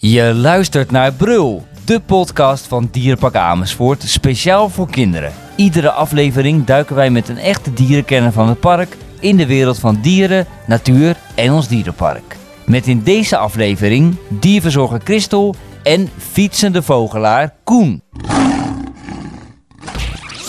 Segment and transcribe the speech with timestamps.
[0.00, 5.32] Je luistert naar Brul, de podcast van Dierenpark Amersfoort, speciaal voor kinderen.
[5.56, 9.98] Iedere aflevering duiken wij met een echte dierenkenner van het park in de wereld van
[10.00, 12.36] dieren, natuur en ons dierenpark.
[12.66, 18.02] Met in deze aflevering dierverzorger Christel en fietsende vogelaar Koen.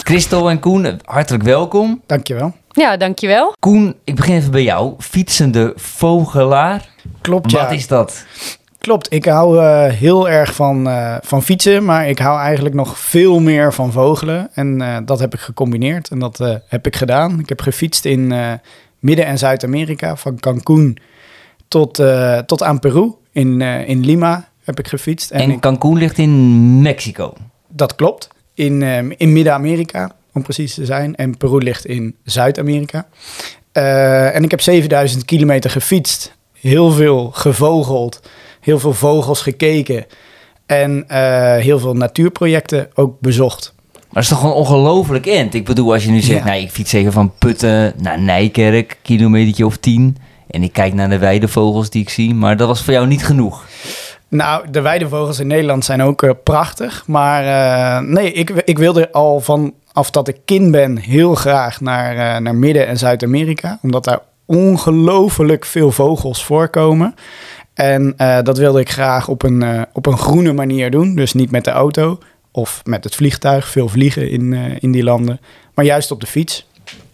[0.03, 2.01] Christel en Koen, hartelijk welkom.
[2.05, 2.53] Dankjewel.
[2.71, 3.55] Ja, dankjewel.
[3.59, 4.93] Koen, ik begin even bij jou.
[4.97, 6.89] Fietsende vogelaar.
[7.21, 7.69] Klopt, Wat ja.
[7.69, 8.25] is dat?
[8.79, 9.13] Klopt.
[9.13, 13.39] Ik hou eh, heel erg van, eh, van fietsen, maar ik hou eigenlijk nog veel
[13.39, 14.49] meer van vogelen.
[14.53, 17.39] En eh, dat heb ik gecombineerd en dat heb ik gedaan.
[17.39, 18.33] Ik heb gefietst in
[18.99, 20.97] Midden- en Zuid-Amerika, van Cancún
[21.67, 22.01] tot,
[22.45, 23.11] tot aan Peru.
[23.31, 25.31] In, in Lima heb ik gefietst.
[25.31, 27.33] En, En ik- Cancún ligt in Mexico.
[27.67, 28.27] dat klopt.
[28.53, 28.81] In,
[29.17, 31.15] in Midden-Amerika, om precies te zijn.
[31.15, 33.07] En Peru ligt in Zuid-Amerika.
[33.71, 36.37] En ik heb 7000 kilometer gefietst.
[36.59, 38.19] Heel veel gevogeld.
[38.59, 40.05] Heel veel vogels gekeken.
[40.65, 43.73] En eh, heel veel natuurprojecten ook bezocht.
[43.93, 45.53] Maar dat is toch gewoon ongelooflijk end.
[45.53, 46.45] Ik bedoel, als je nu zegt, Ja.
[46.45, 50.17] nou, ik fiets zeker van Putten naar Nijkerk, kilometertje of tien.
[50.49, 52.33] En ik kijk naar de weidevogels die ik zie.
[52.35, 53.65] Maar dat was voor jou niet genoeg.
[54.27, 57.03] Nou, de weidevogels in Nederland zijn ook eh, prachtig.
[57.07, 62.41] Maar eh, nee, ik, ik wilde al vanaf dat ik kind ben heel graag naar,
[62.41, 63.79] naar Midden- en Zuid-Amerika.
[63.81, 67.15] Omdat daar ongelooflijk veel vogels voorkomen.
[67.79, 71.15] En eh, dat wilde ik graag op een, eh, op een groene manier doen.
[71.15, 72.19] Dus niet met de auto
[72.51, 73.67] of met het vliegtuig.
[73.67, 75.39] Veel vliegen in, eh, in die landen.
[75.73, 76.67] Maar juist op de fiets.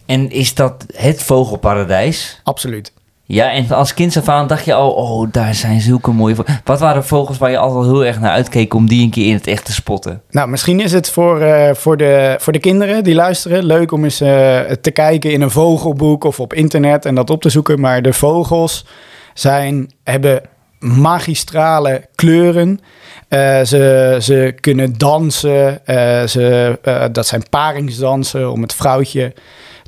[0.06, 2.40] En is dat het vogelparadijs?
[2.42, 2.92] Absoluut.
[3.24, 6.56] Ja, en als kind af aan dacht je al, oh, daar zijn zulke mooie vogels.
[6.64, 9.34] Wat waren vogels waar je altijd heel erg naar uitkeek om die een keer in
[9.34, 10.22] het echt te spotten?
[10.30, 11.42] Nou, misschien is het voor,
[11.76, 16.24] voor, de, voor de kinderen die luisteren leuk om eens te kijken in een vogelboek
[16.24, 17.80] of op internet en dat op te zoeken.
[17.80, 18.86] Maar de vogels
[19.34, 20.42] zijn, hebben
[20.78, 22.80] magistrale kleuren.
[23.28, 25.86] Eh, ze, ze kunnen dansen.
[25.86, 29.32] eh, ze, eh, dat zijn paringsdansen om het vrouwtje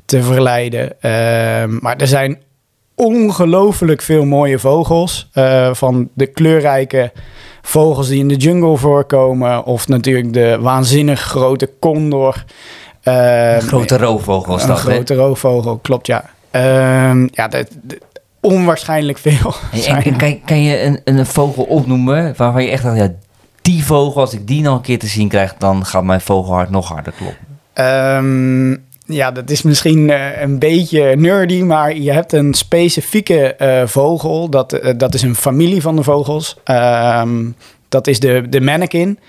[0.05, 1.01] te verleiden.
[1.01, 1.11] Eh,
[1.79, 2.41] maar er zijn
[2.95, 5.29] ongelooflijk veel mooie vogels.
[5.71, 7.11] van de kleurrijke
[7.61, 9.65] vogels die in de jungle voorkomen.
[9.65, 12.43] Of natuurlijk de waanzinnig grote condor.
[13.03, 14.73] Eh, Een grote roofvogel dat, hè?
[14.93, 16.23] grote roofvogel, klopt ja.
[16.51, 17.67] Ehm, ja, dat-
[18.41, 19.53] onwaarschijnlijk veel.
[19.71, 22.97] Hey, zijn en, en kan, kan je een, een vogel opnoemen waarvan je echt dacht,
[22.97, 23.11] ja,
[23.61, 26.69] die vogel, als ik die nog een keer te zien krijg, dan gaat mijn vogelhart
[26.69, 27.47] nog harder kloppen.
[27.73, 28.71] Ehm,
[29.05, 34.49] ja, dat is misschien eh, een beetje nerdy, maar je hebt een specifieke eh, vogel.
[34.49, 36.57] Dat, eh, dat is een familie van de vogels.
[36.63, 37.45] Ehm,
[37.89, 39.19] dat is de, de mannequin.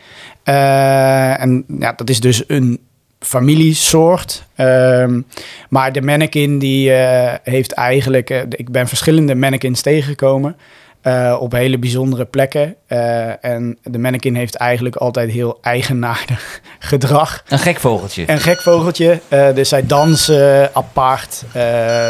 [0.42, 2.80] En ja, dat is dus een
[3.20, 4.44] familiesoort.
[4.54, 5.20] Ehm,
[5.68, 8.30] maar de mannequin die eh, heeft eigenlijk...
[8.30, 10.56] eh, ik ben verschillende mannequins tegengekomen...
[11.00, 12.76] eh, op hele bijzondere plekken.
[13.40, 17.42] En de mannequin heeft eigenlijk altijd heel eigenaardig gedrag.
[17.48, 18.24] Een gek vogeltje.
[18.26, 19.20] Een gek vogeltje.
[19.54, 21.44] dus zij dansen apart.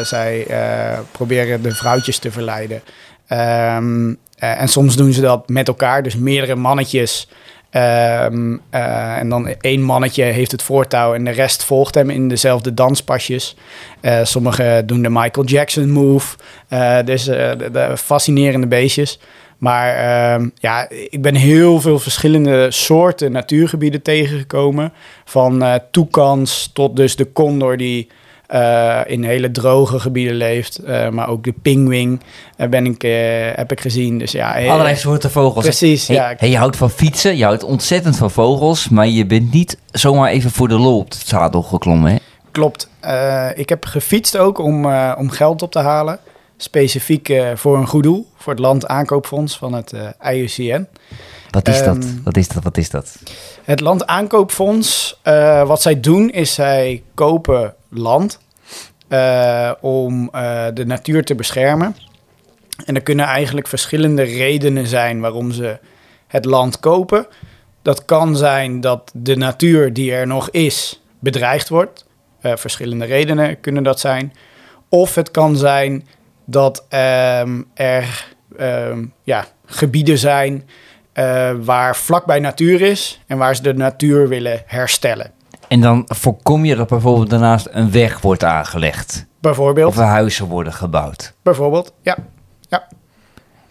[0.02, 0.46] Zij
[1.12, 2.82] proberen de vrouwtjes te verleiden.
[3.26, 6.02] Ehm, eh, en soms doen ze dat met elkaar.
[6.02, 7.28] Dus meerdere mannetjes.
[7.70, 12.28] Ehm, eh, en dan één mannetje heeft het voortouw en de rest volgt hem in
[12.28, 13.56] dezelfde danspasjes.
[14.00, 16.36] Eh sommigen doen de Michael Jackson move.
[16.68, 19.18] Eh, dus de, de fascinerende beestjes.
[19.58, 24.92] Maar ehm, ja, ik ben heel veel verschillende soorten natuurgebieden tegengekomen.
[25.24, 28.08] Van toekans tot dus de condor die
[28.50, 30.78] eh, in hele droge gebieden leeft.
[30.78, 32.20] Eh, maar ook de pinguïn
[32.56, 33.02] eh, ben ik,
[33.56, 34.18] heb ik gezien.
[34.18, 35.64] Dus ja, Allerlei soorten vogels.
[35.64, 36.34] Precies, Hey, ja.
[36.36, 40.30] hey, je houdt van fietsen, je houdt ontzettend van vogels, maar je bent niet zomaar
[40.30, 42.16] even voor de lol op het zadel geklommen, hè?
[42.50, 42.88] Klopt.
[43.54, 46.18] Ik heb gefietst ook om, om geld op te halen.
[46.56, 48.26] Specifiek voor een goed doel.
[48.36, 49.92] Voor het Land Aankoopfonds van het
[50.32, 50.86] IUCN.
[51.50, 51.96] Wat is dat?
[51.96, 52.62] Ehm, Wat is dat?
[52.62, 53.16] Wat is dat?
[53.64, 55.20] Het Land Aankoopfonds,
[55.66, 58.38] wat zij doen is zij kopen land
[59.08, 61.96] eh, om eh, de natuur te beschermen.
[62.84, 65.78] En er kunnen eigenlijk verschillende redenen zijn waarom ze
[66.26, 67.26] het land kopen.
[67.82, 72.06] Dat kan zijn dat de natuur die er nog is bedreigd wordt.
[72.40, 74.32] Eh, verschillende redenen kunnen dat zijn.
[74.88, 76.06] Of het kan zijn
[76.44, 80.68] dat ehm, er ehm, ja, gebieden zijn
[81.60, 85.32] waar vlakbij natuur is en waar ze de natuur willen herstellen.
[85.70, 89.26] En dan voorkom je dat bijvoorbeeld daarnaast een weg wordt aangelegd.
[89.40, 91.32] Bijvoorbeeld, Of er huizen worden gebouwd.
[91.42, 92.16] bijvoorbeeld, ja.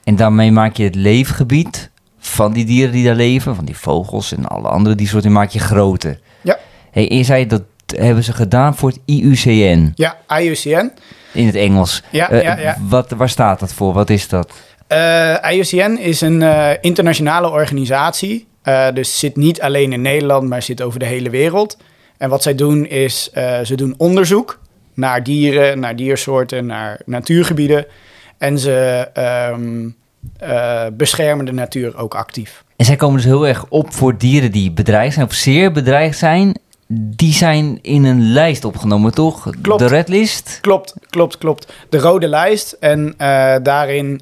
[0.04, 4.31] En daarmee maak je het leefgebied van die dieren die daar leven, van die vogels
[4.34, 6.19] en alle andere die soorten, maak je groter.
[6.42, 6.57] Ja.
[6.92, 7.62] Hey, je zei dat
[7.96, 10.92] hebben ze gedaan voor het IUCN Ja, IUCN.
[11.34, 12.04] in het Engels.
[12.12, 12.78] Ja, Eh, ja, ja.
[12.88, 13.94] Wat, waar staat dat voor?
[13.94, 14.54] Wat is dat?
[14.92, 18.48] Uh, IUCN is een uh, internationale organisatie.
[18.94, 21.78] Dus zit niet alleen in Nederland, maar zit over de hele wereld.
[22.19, 23.31] En wat zij doen is,
[23.63, 24.60] ze doen onderzoek
[24.94, 27.86] naar dieren, naar diersoorten, naar natuurgebieden.
[28.38, 29.07] En ze
[29.54, 29.95] um,
[30.94, 32.63] beschermen de natuur ook actief.
[32.75, 36.18] En zij komen dus heel erg op voor dieren die bedreigd zijn of zeer bedreigd
[36.18, 36.60] zijn
[36.92, 39.50] die zijn in een lijst opgenomen, toch?
[39.62, 39.80] Klopt.
[39.80, 40.57] De redlist?
[40.62, 41.74] Klopt, klopt, klopt.
[41.89, 42.72] De rode lijst.
[42.72, 44.22] En uh, daarin,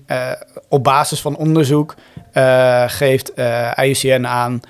[0.70, 1.96] op basis van onderzoek,
[2.88, 3.32] geeft
[3.76, 4.62] IUCN aan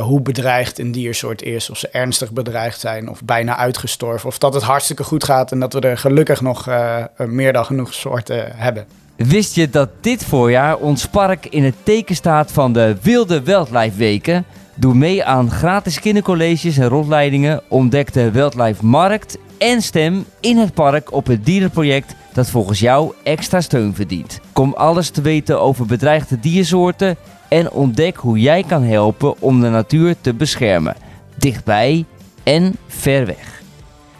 [0.00, 1.70] hoe bedreigd een diersoort is.
[1.70, 4.28] Of ze ernstig bedreigd zijn of bijna uitgestorven.
[4.28, 6.68] Of dat het hartstikke goed gaat en dat we er gelukkig nog
[7.16, 8.86] meer dan genoeg soorten hebben.
[9.16, 13.96] Wist je dat dit voorjaar ons park in het teken staat van de Wilde Wildlife
[13.96, 14.44] Weken?
[14.74, 17.60] Doe mee aan gratis kindercolleges en rondleidingen.
[17.68, 23.12] Ontdek de Wildlife Markt en stem in het park op het dierenproject dat volgens jou
[23.22, 24.40] extra steun verdient.
[24.52, 27.16] Kom alles te weten over bedreigde diersoorten
[27.48, 30.96] en ontdek hoe jij kan helpen om de natuur te beschermen.
[31.36, 32.04] Dichtbij
[32.42, 33.62] en ver weg.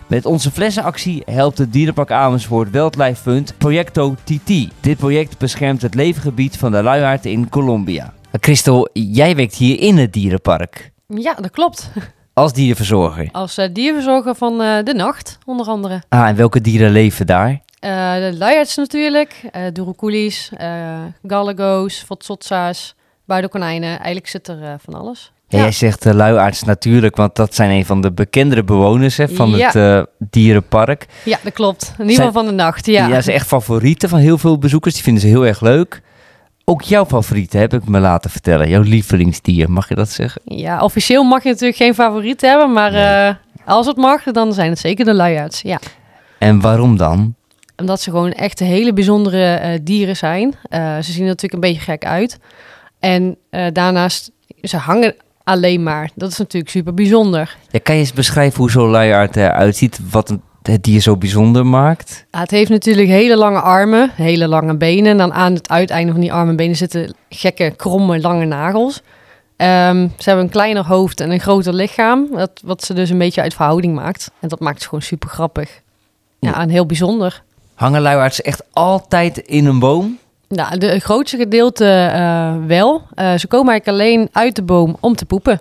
[0.07, 4.69] Met onze flessenactie helpt het Dierenpark Amersfoort Wildlife Fund Projecto TT.
[4.81, 8.13] Dit project beschermt het leefgebied van de luiaard in Colombia.
[8.41, 10.91] Christel, jij werkt hier in het dierenpark.
[11.07, 11.91] Ja, dat klopt.
[12.33, 13.29] Als dierverzorger?
[13.33, 16.03] Als uh, dierverzorger van uh, de nacht, onder andere.
[16.09, 17.51] Ah, en welke dieren leven daar?
[17.51, 22.95] Uh, de luiaards natuurlijk, uh, Galagos, Fotsotsa's,
[23.29, 23.89] buidelkonijnen.
[23.89, 25.33] Eigenlijk zit er van alles.
[25.49, 25.59] Ja.
[25.59, 29.51] Jij zegt uh, luiaards natuurlijk, want dat zijn een van de bekendere bewoners hè, van
[29.51, 29.67] ja.
[29.67, 31.07] het uh, dierenpark.
[31.25, 31.95] Ja, dat klopt.
[31.99, 33.09] In ieder geval van de nacht, ja.
[33.09, 34.95] Ja, ze echt favorieten van heel veel bezoekers.
[34.95, 36.03] Die vinden ze heel erg leuk.
[36.65, 38.69] Ook jouw favoriet heb ik me laten vertellen.
[38.69, 40.41] Jouw lievelingsdier, mag je dat zeggen?
[40.45, 43.29] Ja, officieel mag je natuurlijk geen favoriet hebben, maar nee.
[43.29, 43.35] uh,
[43.65, 45.61] als het mag, dan zijn het zeker de luiaards.
[45.61, 45.79] Ja.
[46.39, 47.35] En waarom dan?
[47.77, 50.55] Omdat ze gewoon echt hele bijzondere dieren zijn.
[50.71, 52.39] Ze zien er natuurlijk een beetje gek uit.
[52.99, 53.37] En
[53.73, 54.31] daarnaast,
[54.63, 55.15] ze hangen
[55.45, 56.11] alleen maar.
[56.15, 57.57] Dat is natuurlijk super bijzonder.
[57.71, 60.01] Ja, kan je eens beschrijven hoe zo'n luiaard eruit ziet?
[60.11, 60.29] Wat
[60.63, 62.27] het dier zo bijzonder maakt?
[62.31, 65.11] Ja, het heeft natuurlijk hele lange armen, hele lange benen.
[65.11, 69.03] En dan aan het uiteinde van die armen en benen zitten gekke, kromme, lange nagels.
[69.57, 73.19] Um, ze hebben een kleiner hoofd en een groter lichaam, wat, wat ze dus een
[73.19, 74.31] beetje uit verhouding maakt.
[74.41, 75.81] En dat maakt ze gewoon super grappig.
[76.39, 76.61] Ja, ja.
[76.61, 77.43] en heel bijzonder.
[77.75, 80.19] Hangen luiaards echt altijd in een boom?
[80.49, 82.95] Nou, de grootste gedeelte uh, wel.
[82.95, 85.61] Uh, ze komen eigenlijk alleen uit de boom om te poepen.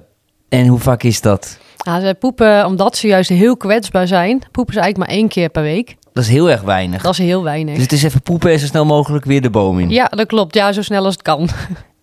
[0.50, 1.57] En hoe vaak is dat?
[1.86, 5.50] Nou, ze poepen, omdat ze juist heel kwetsbaar zijn, poepen ze eigenlijk maar één keer
[5.50, 5.95] per week.
[6.13, 7.01] Dat is heel erg weinig.
[7.01, 7.74] Dat is heel weinig.
[7.74, 9.89] Dus het is even poepen en zo snel mogelijk weer de boom in.
[9.89, 10.56] Ja, dat klopt.
[10.56, 11.50] Ja, zo snel als het kan.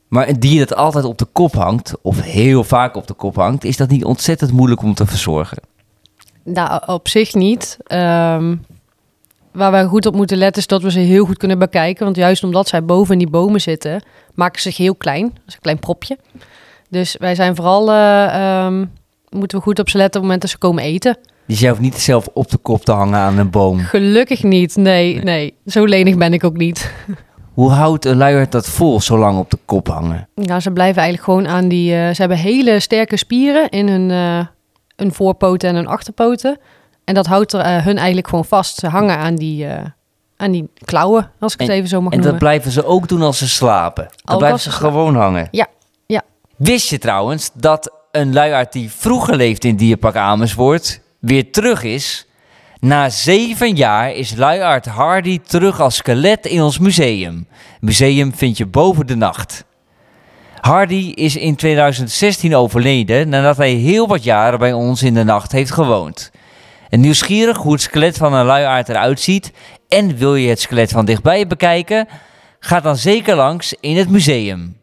[0.09, 3.37] Maar een dier dat altijd op de kop hangt, of heel vaak op de kop
[3.37, 5.59] hangt, is dat niet ontzettend moeilijk om te verzorgen?
[6.45, 7.77] Nou, op zich niet.
[7.93, 8.65] Um,
[9.55, 12.05] waar wij goed op moeten letten is dat we ze heel goed kunnen bekijken.
[12.05, 14.03] Want juist omdat zij boven in die bomen zitten,
[14.35, 15.23] maken ze zich heel klein.
[15.23, 16.19] Dat is een klein propje.
[16.89, 17.91] Dus wij zijn vooral...
[17.91, 18.91] Uh, um,
[19.31, 21.19] moeten we goed op ze letten op het moment dat ze komen eten.
[21.47, 23.79] Dus jij hoeft niet zelf op de kop te hangen aan een boom?
[23.79, 25.55] Gelukkig niet, nee, nee.
[25.67, 26.93] Zo lenig ben ik ook niet.
[27.55, 30.29] Hoe houdt een luiaard dat vol zo lang op de kop hangen?
[30.35, 31.93] Nou, ze blijven eigenlijk gewoon aan die...
[31.93, 34.47] Uh, ze hebben hele sterke spieren in hun, uh,
[34.97, 36.59] hun voorpoten en hun achterpoten.
[37.05, 38.79] En dat houdt er, uh, hun eigenlijk gewoon vast.
[38.79, 39.67] Ze hangen aan die,
[40.37, 42.35] aan die klauwen, als ik en, het even zo mag en noemen.
[42.35, 44.09] En dat blijven ze ook doen als ze slapen?
[44.25, 45.49] Dan blijven ze gewoon hangen?
[45.51, 45.67] Ja,
[46.07, 46.23] ja.
[46.57, 52.27] Wist je trouwens dat een luiaard die vroeger leefde in Dierpark Amersfoort weer terug is.
[52.81, 57.47] Na zeven jaar is luiaard Hardy terug als skelet in ons museum.
[57.81, 59.65] Museum vind je boven de nacht.
[60.61, 65.53] Hardy is in 2016 overleden nadat hij heel wat jaren bij ons in de nacht
[65.53, 66.31] heeft gewoond.
[66.95, 69.53] En nieuwsgierig hoe het skelet van een luiaard eruit ziet
[69.89, 72.09] en wil je het skelet van dichtbij bekijken?
[72.59, 74.77] Ga dan zeker langs in het museum.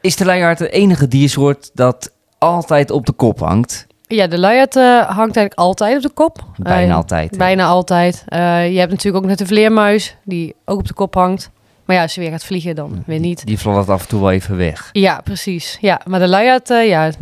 [0.00, 3.86] Is de luiaard het enige diersoort dat altijd op de kop hangt.
[4.06, 6.44] Ja, de luiaard uh, hangt eigenlijk altijd op de kop.
[6.56, 7.30] Bijna uh, altijd.
[7.30, 7.36] Hè?
[7.36, 8.24] Bijna altijd.
[8.28, 8.38] Uh,
[8.72, 11.50] je hebt natuurlijk ook net de vleermuis, die ook op de kop hangt.
[11.84, 13.46] Maar ja, als ze weer gaat vliegen, dan weer niet.
[13.46, 14.90] Die fladdert af en toe wel even weg.
[14.92, 15.78] Ja, precies.
[15.80, 17.16] Ja, maar de luiaard, ja, 80%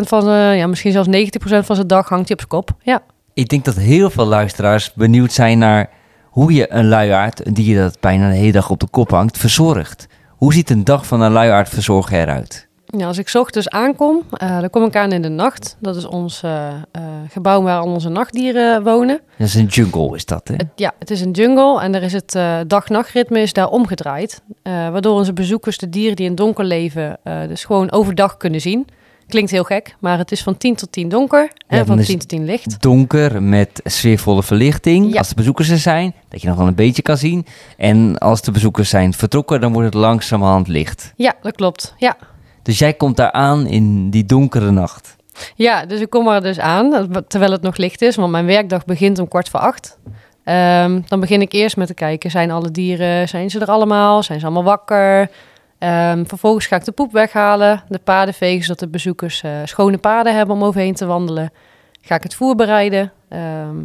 [0.00, 2.70] van zijn, ja, misschien zelfs 90% van zijn dag hangt hij op zijn kop.
[2.82, 3.02] Ja.
[3.36, 5.90] Ik denk dat heel veel luisteraars benieuwd zijn naar
[6.24, 9.38] hoe je een luiaard, een dier dat bijna de hele dag op de kop hangt,
[9.38, 10.06] verzorgt.
[10.28, 12.68] Hoe ziet een dag van een luiaardverzorger eruit?
[12.86, 15.76] Ja, als ik ochtends aankom, uh, dan kom ik aan in de nacht.
[15.80, 19.20] Dat is ons uh, uh, gebouw waar al onze nachtdieren wonen.
[19.38, 20.54] Dat is een jungle, is dat hè?
[20.54, 24.42] Het, ja, het is een jungle en er is het dag-nachtritme is daar omgedraaid.
[24.62, 28.86] waardoor onze bezoekers de dieren die in het donker leven dus gewoon overdag kunnen zien.
[29.28, 32.06] Klinkt heel gek, maar het is van 10 tot 10 donker en Ja, van is
[32.06, 32.82] 10 tot 10 licht.
[32.82, 35.12] Donker met sfeervolle verlichting.
[35.12, 35.18] Ja.
[35.18, 37.46] Als de bezoekers er zijn, dat je nog wel een beetje kan zien.
[37.76, 41.12] En als de bezoekers zijn vertrokken, dan wordt het langzamerhand licht.
[41.16, 41.94] Ja, dat klopt.
[41.96, 42.16] Ja.
[42.62, 45.16] Dus jij komt daar aan in die donkere nacht.
[45.54, 48.84] ja, dus ik kom er dus aan, terwijl het nog licht is, want mijn werkdag
[48.84, 49.98] begint om kwart voor acht.
[50.44, 54.22] Ehm, dan begin ik eerst met te kijken, zijn alle dieren, zijn ze er allemaal?
[54.22, 55.30] Zijn ze allemaal wakker?
[55.78, 59.98] Ehm, vervolgens ga ik de poep weghalen, de paden vegen, zodat de bezoekers eh, schone
[59.98, 61.52] paden hebben om overheen te wandelen.
[62.00, 63.12] Ga ik het voer bereiden.
[63.28, 63.76] Ehm,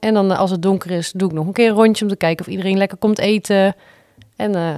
[0.00, 2.10] en dan eh, als het donker is, doe ik nog een keer een rondje om
[2.10, 3.74] te kijken of iedereen lekker komt eten.
[4.36, 4.76] En eh,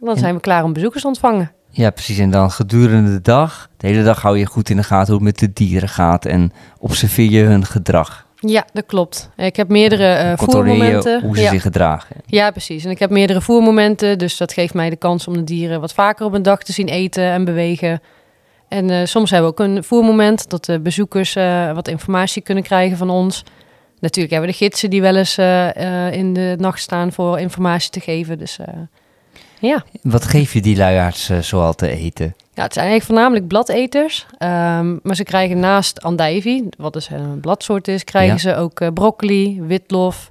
[0.00, 1.52] dan zijn we klaar om bezoekers te ontvangen.
[1.70, 2.18] Ja, precies.
[2.18, 5.26] En dan gedurende de dag, de hele dag hou je goed in de gaten hoe
[5.26, 6.26] het met de dieren gaat.
[6.26, 8.21] En observeer je hun gedrag.
[8.46, 9.30] Ja, dat klopt.
[9.36, 11.22] Ik heb meerdere Controleer voermomenten.
[11.22, 11.50] hoe ze ja.
[11.50, 12.16] zich gedragen.
[12.26, 12.84] ja, precies.
[12.84, 15.92] En ik heb meerdere voermomenten, dus dat geeft mij de kans om de dieren wat
[15.92, 18.02] vaker op een dag te zien eten en bewegen.
[18.68, 22.64] En eh, soms hebben we ook een voermoment dat de bezoekers eh, wat informatie kunnen
[22.64, 23.44] krijgen van ons.
[23.98, 25.38] Natuurlijk hebben we de gidsen die wel eens
[26.16, 28.38] in de nacht staan voor informatie te geven.
[28.38, 28.58] Dus
[29.62, 29.84] ja.
[30.02, 32.34] Wat geef je die luiaards eh, zoal te eten?
[32.54, 34.26] ja, het zijn eigenlijk voornamelijk bladeters.
[34.38, 38.38] Ehm, maar ze krijgen naast andijvie, wat dus een bladsoort is, krijgen Ja.
[38.40, 40.30] ze ook eh, broccoli, witlof,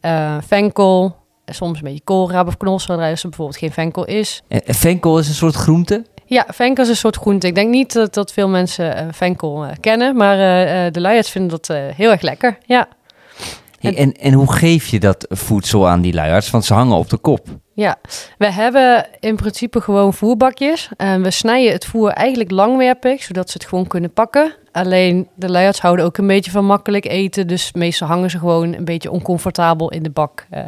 [0.00, 1.16] eh venkel,
[1.46, 4.42] soms een beetje koolraap of knolselderij als er bijvoorbeeld geen venkel is.
[4.48, 6.04] Eh, venkel is een soort groente.
[6.26, 7.46] Ja, venkel is een soort groente.
[7.46, 10.36] Ik denk niet dat, dat veel mensen venkel kennen, maar
[10.92, 12.58] de luiaards vinden dat heel erg lekker.
[12.66, 12.88] Ja.
[13.84, 16.50] Hey, en, en hoe geef je dat voedsel aan die luiaards?
[16.50, 17.46] Want ze hangen op de kop.
[17.74, 17.96] Ja,
[18.38, 20.88] we hebben in principe gewoon voerbakjes.
[20.96, 24.54] En we snijden het voer eigenlijk langwerpig, zodat ze het gewoon kunnen pakken.
[24.72, 27.46] Alleen de luiaards houden ook een beetje van makkelijk eten.
[27.46, 30.62] Dus meestal hangen ze gewoon een beetje oncomfortabel in de bak eh,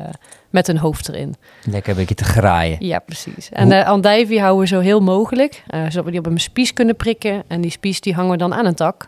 [0.50, 1.34] met hun hoofd erin.
[1.64, 2.76] Lekker een beetje te graaien.
[2.80, 3.48] Ja, precies.
[3.52, 6.72] En de andijvie houden we zo heel mogelijk, eh, zodat we die op een spies
[6.72, 7.42] kunnen prikken.
[7.48, 9.06] En die spies die hangen we dan aan een tak.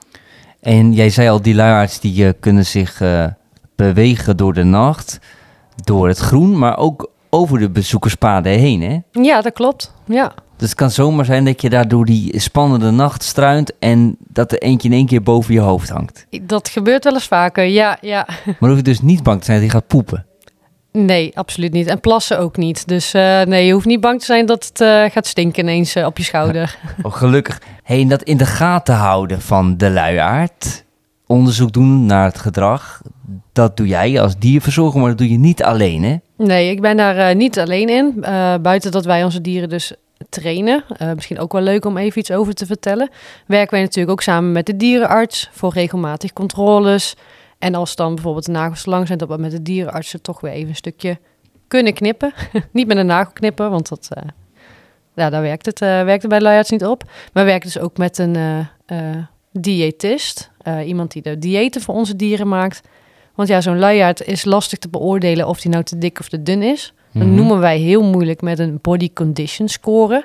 [0.60, 3.26] En jij zei al, die luiaards die eh, kunnen zich eh,
[3.78, 5.18] bewegen door de nacht,
[5.84, 8.82] door het groen, maar ook over de bezoekerspaden heen.
[8.82, 9.22] Hè?
[9.22, 9.92] Ja, dat klopt.
[10.04, 10.32] Ja.
[10.56, 14.52] Dus het kan zomaar zijn dat je daar door die spannende nacht struint en dat
[14.52, 16.26] er eentje in één keer boven je hoofd hangt.
[16.42, 18.28] Dat gebeurt wel eens vaker, ja, ja.
[18.58, 20.26] Maar hoef je dus niet bang te zijn dat hij gaat poepen.
[20.92, 21.86] Nee, absoluut niet.
[21.86, 22.88] En plassen ook niet.
[22.88, 25.94] Dus eh, nee, je hoeft niet bang te zijn dat het eh, gaat stinken ineens
[25.94, 26.78] eh, op je schouder.
[27.02, 27.60] Oh, gelukkig.
[27.82, 30.84] Hey, en dat in de gaten houden van de luiaard,
[31.28, 33.02] onderzoek doen naar het gedrag,
[33.52, 36.16] dat doe jij als dierverzorger, maar dat doe je niet alleen, hè?
[36.36, 38.24] Nee, ik ben daar eh, niet alleen in.
[38.24, 39.92] Eh, buiten dat wij onze dieren dus
[40.28, 40.84] trainen.
[40.88, 43.10] Eh, misschien ook wel leuk om even iets over te vertellen.
[43.46, 47.14] Werken wij natuurlijk ook samen met de dierenarts voor regelmatig controles.
[47.58, 50.52] En als dan bijvoorbeeld de nagels lang zijn, dat we met de dierenartsen toch weer
[50.52, 51.18] even een stukje
[51.68, 52.32] kunnen knippen.
[52.72, 54.08] niet met een nagel knippen, want dat,
[55.14, 57.04] ja, daar werkt het, werkt bij de luiaards niet op.
[57.04, 58.36] Maar we werken dus ook met een
[59.60, 60.50] diëtist.
[60.58, 62.80] Eh, iemand die de diëten voor onze dieren maakt.
[63.34, 66.42] Want ja, zo'n luiaard is lastig te beoordelen of die nou te dik of te
[66.42, 66.92] dun is.
[67.12, 67.34] Dat Mhm.
[67.34, 70.24] noemen wij heel moeilijk met een body condition score.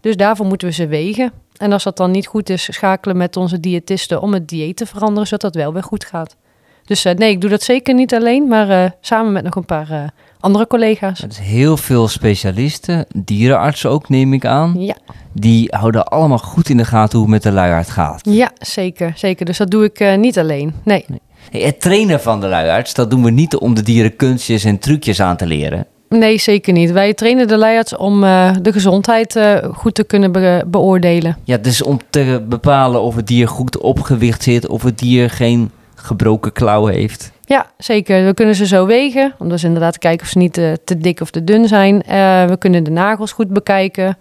[0.00, 1.32] Dus daarvoor moeten we ze wegen.
[1.56, 4.86] En als dat dan niet goed is, schakelen met onze diëtisten om het dieet te
[4.86, 6.36] veranderen, zodat dat wel weer goed gaat.
[6.84, 9.64] Dus eh, nee, ik doe dat zeker niet alleen, maar eh, samen met nog een
[9.64, 11.22] paar andere collega's.
[11.22, 14.96] Er is heel veel specialisten, dierenartsen ook neem ik aan, Ja,
[15.32, 18.20] die houden allemaal goed in de gaten hoe het met de luiaard gaat.
[18.22, 19.46] ja zeker, zeker.
[19.46, 20.74] Dus dat doe ik eh, niet alleen.
[20.84, 21.04] Nee.
[21.50, 24.78] Hey, het trainen van de luiaards, dat doen we niet om de dieren kunstjes en
[24.78, 25.86] trucjes aan te leren.
[26.08, 26.90] nee, zeker niet.
[26.90, 31.36] Wij trainen de luiaards om eh, de gezondheid eh, goed te kunnen be- beoordelen.
[31.44, 35.30] Ja, dus om te bepalen of het dier goed op gewicht zit, of het dier
[35.30, 37.32] geen gebroken klauw heeft.
[37.48, 38.24] Ja, zeker.
[38.24, 39.34] We kunnen ze zo wegen.
[39.38, 42.02] Om dus inderdaad te kijken of ze niet eh, te dik of te dun zijn.
[42.02, 44.18] Eh, we kunnen de nagels goed bekijken.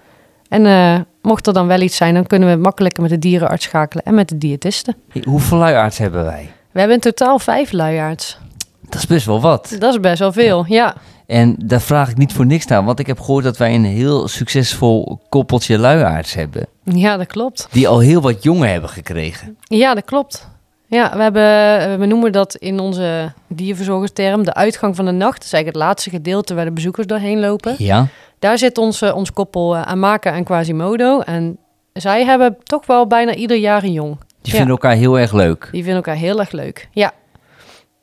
[0.49, 3.65] En eh, mocht er dan wel iets zijn, dan kunnen we makkelijker met de dierenarts
[3.65, 4.95] schakelen en met de diëtisten.
[5.23, 6.51] Hoeveel luiaards hebben wij?
[6.71, 8.37] We hebben in totaal vijf luiaards.
[8.81, 9.75] Dat is best wel wat.
[9.79, 10.95] Dat is best wel veel, ja.
[11.25, 13.85] En daar vraag ik niet voor niks naar, want ik heb gehoord dat wij een
[13.85, 16.67] heel succesvol koppeltje luiaards hebben.
[16.83, 17.67] Ja, dat klopt.
[17.71, 19.57] Die al heel wat jongen hebben gekregen.
[19.61, 20.49] Ja, dat klopt.
[20.89, 25.33] Ja, we, hebben, we noemen dat in onze dierverzorgersterm de uitgang van de nacht.
[25.35, 27.75] Dat is eigenlijk het laatste gedeelte waar de bezoekers doorheen lopen.
[27.77, 28.07] Ja?
[28.39, 31.19] Daar zit ons, ons koppel eh, Amaka en Quasimodo.
[31.19, 31.57] En
[31.93, 34.17] zij hebben toch wel bijna ieder jaar een jong.
[34.17, 34.51] Die Ja.
[34.51, 35.61] vinden elkaar heel erg leuk.
[35.71, 36.89] Die vinden elkaar heel erg leuk.
[36.91, 37.11] Ja,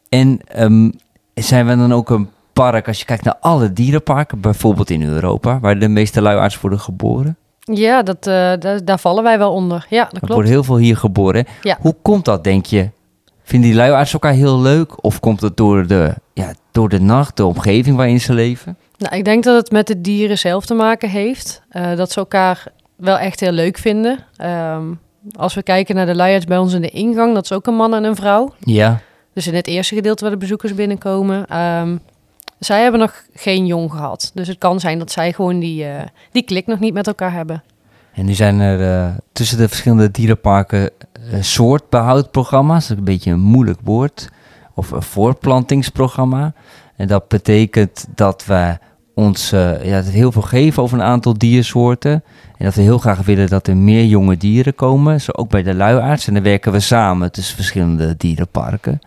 [0.09, 0.91] En ehm,
[1.35, 5.61] zijn we dan ook een park, als je kijkt naar alle dierenparken, bijvoorbeeld in Europa,
[5.61, 7.37] waar de meeste luiaards worden geboren?
[7.73, 9.87] Ja dat, eh, daar, daar vallen wij wel onder.
[9.91, 10.33] Ja, dat Er klopt.
[10.35, 11.45] worden heel veel hier geboren.
[11.63, 11.77] Ja.
[11.81, 12.89] Hoe komt dat, denk je?
[13.43, 15.05] Vinden die luiaards elkaar heel leuk?
[15.05, 18.77] Of komt het door de, ja, door de nacht, de omgeving waarin ze leven?
[18.99, 21.63] Nou, ik denk dat het met de dieren zelf te maken heeft.
[21.69, 22.65] eh, dat ze elkaar
[22.97, 24.19] wel echt heel leuk vinden.
[24.37, 24.83] Ehm,
[25.37, 27.75] als we kijken naar de luiaards bij ons in de ingang, dat is ook een
[27.77, 28.55] man en een vrouw.
[28.61, 29.01] Ja.
[29.35, 31.47] Dus in het eerste gedeelte waar de bezoekers binnenkomen.
[31.47, 31.97] Ehm,
[32.65, 34.31] zij hebben nog geen jong gehad.
[34.35, 36.03] Dus het kan zijn dat zij gewoon die, eh,
[36.33, 37.63] die klik nog niet met elkaar hebben.
[38.13, 40.91] En nu zijn er eh, tussen de verschillende dierenparken
[41.33, 42.89] uh, soortbehoudprogramma's.
[42.89, 44.29] Dat is een beetje een moeilijk woord.
[44.75, 46.53] Of een voortplantingsprogramma.
[46.97, 48.79] En dat betekent dat we
[49.15, 49.51] ons
[49.83, 52.13] ja, heel veel geven over een aantal diersoorten.
[52.59, 55.21] En dat we heel graag willen dat er meer jonge dieren komen.
[55.21, 56.27] Zo ook bij de luiaards.
[56.27, 59.01] En dan werken we samen tussen verschillende dierenparken.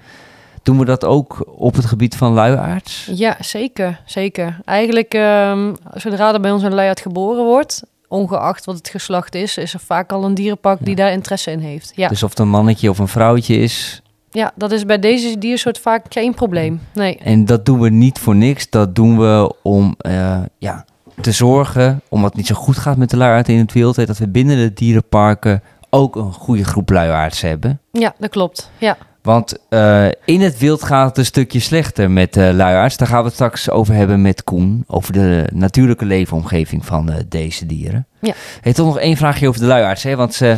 [0.68, 3.10] Doen we dat ook op het gebied van luiaards?
[3.14, 4.02] Ja, zeker.
[4.06, 4.60] zeker.
[4.66, 9.58] Eigenlijk, um, zodra er bij ons een luiaard geboren wordt, ongeacht wat het geslacht is,
[9.58, 11.92] is er vaak al een dierenpark die daar interesse in heeft.
[11.96, 12.08] Ja.
[12.08, 14.02] Dus of het een mannetje of een vrouwtje is.
[14.32, 16.82] Ja, dat is bij deze diersoort vaak geen probleem.
[16.94, 17.18] Nee.
[17.18, 18.70] En dat doen we niet voor niks.
[18.70, 20.86] Dat doen we om uh, ja,
[21.22, 24.18] te zorgen, omdat het niet zo goed gaat met de luiaard in het wild, dat
[24.18, 27.80] we binnen de dierenparken ook een goede groep luiaards hebben.
[27.92, 28.72] Ja, dat klopt.
[28.78, 28.98] Ja.
[29.28, 32.98] Want uh, in het wild gaat het een stukje slechter met uh, luiaards.
[32.98, 34.84] Daar gaan we het straks over hebben met Koen.
[34.88, 38.08] Over de natuurlijke leefomgeving van uh, deze dieren.
[38.22, 38.34] Ja.
[38.62, 40.04] Hey, toch nog één vraagje over de luiaards.
[40.04, 40.16] Hè?
[40.16, 40.56] Want ze,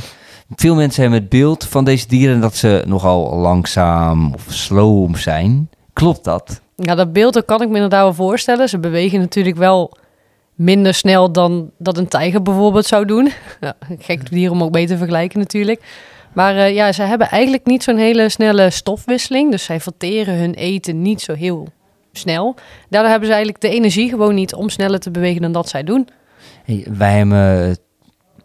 [0.56, 5.70] veel mensen hebben het beeld van deze dieren dat ze nogal langzaam of slow zijn.
[5.94, 6.62] Klopt dat?
[6.76, 8.70] Ja, dat beeld dat kan ik me inderdaad wel voorstellen.
[8.70, 9.98] Ze bewegen natuurlijk wel
[10.56, 13.32] minder snel dan dat een tijger bijvoorbeeld zou doen.
[13.62, 15.82] Ja, gek dier om ook mee te vergelijken natuurlijk.
[16.34, 19.52] Maar uh, ja, ze hebben eigenlijk niet zo'n hele snelle stofwisseling.
[19.52, 21.68] Dus zij verteren hun eten niet zo heel
[22.12, 22.56] snel.
[22.90, 25.84] Daardoor hebben ze eigenlijk de energie gewoon niet om sneller te bewegen dan dat zij
[25.84, 26.08] doen.
[26.64, 27.78] Hey, wij hebben een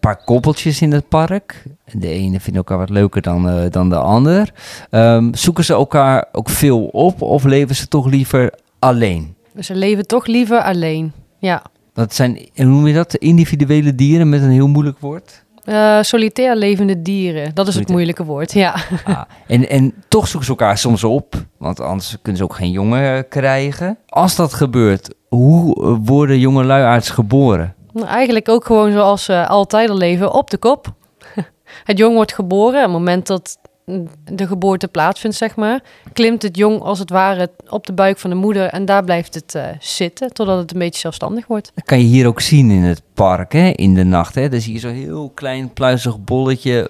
[0.01, 1.63] paar koppeltjes in het park.
[1.93, 4.53] De ene vindt elkaar wat leuker dan, uh, dan de ander.
[4.91, 9.35] Um, zoeken ze elkaar ook veel op of leven ze toch liever alleen?
[9.61, 11.63] Ze leven toch liever alleen, ja.
[11.93, 13.15] Dat zijn, hoe noem je dat?
[13.15, 15.44] Individuele dieren met een heel moeilijk woord?
[15.65, 18.75] Uh, solitair levende dieren, dat is het moeilijke woord, ja.
[19.05, 22.71] Ah, en, en toch zoeken ze elkaar soms op, want anders kunnen ze ook geen
[22.71, 23.99] jongen krijgen.
[24.09, 27.75] Als dat gebeurt, hoe worden jonge luiaards geboren?
[27.93, 30.87] Nou, eigenlijk ook gewoon zoals ze altijd al leven, op de kop.
[31.85, 33.59] het jong wordt geboren, op het moment dat
[34.25, 38.31] de geboorte plaatsvindt, zeg maar, klimt het jong als het ware op de buik van
[38.31, 41.73] de moeder en daar blijft het uh, zitten totdat het een beetje zelfstandig wordt.
[41.75, 44.35] Dat kan je hier ook zien in het park, hè, in de nacht.
[44.35, 44.49] Hè.
[44.49, 46.89] Dan zie je zo'n heel klein pluizig bolletje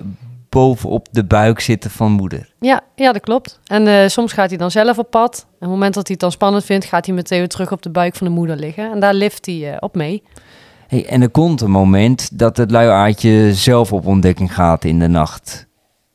[0.48, 2.52] bovenop de buik zitten van moeder.
[2.60, 3.60] Ja, ja dat klopt.
[3.64, 5.46] En uh, soms gaat hij dan zelf op pad.
[5.46, 7.72] En op het moment dat hij het dan spannend vindt, gaat hij meteen weer terug
[7.72, 8.92] op de buik van de moeder liggen.
[8.92, 10.22] En daar lift hij uh, op mee.
[10.86, 15.08] Hey, en er komt een moment dat het luiaardje zelf op ontdekking gaat in de
[15.08, 15.66] nacht.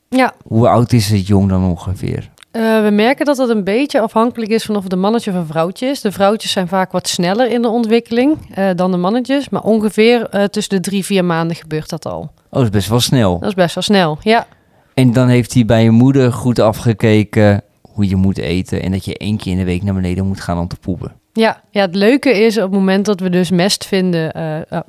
[0.10, 0.34] Ja.
[0.48, 2.30] Hoe oud is het jong dan ongeveer?
[2.52, 5.38] Uh, we merken dat het een beetje afhankelijk is van of het een mannetje of
[5.38, 6.02] een vrouwtje is.
[6.02, 9.50] De vrouwtjes zijn vaak wat sneller in de ontwikkeling uh, dan de mannetjes.
[9.50, 12.19] Maar ongeveer uh, tussen de drie, vier maanden gebeurt dat al.
[12.22, 13.39] Oh, dat is best wel snel.
[13.39, 14.48] Dat is best wel snel, ja.
[14.93, 18.82] En dan heeft hij bij je moeder goed afgekeken hoe je moet eten...
[18.82, 21.12] en dat je één keer in de week naar beneden moet gaan om te poepen.
[21.34, 24.34] Ja, ja het leuke is op het moment dat we dus mest vinden,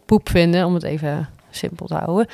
[0.06, 0.66] poep vinden...
[0.66, 2.26] om het even simpel te houden...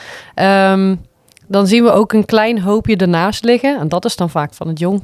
[0.72, 1.00] Um,
[1.48, 3.78] dan zien we ook een klein hoopje ernaast liggen.
[3.78, 5.02] En dat is dan vaak van het jong.